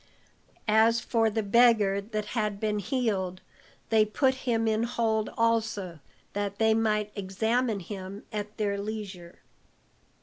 [0.67, 3.41] As for the beggar that had been healed,
[3.89, 5.99] they put him in hold also,
[6.33, 9.43] that they might examine him at their leisure.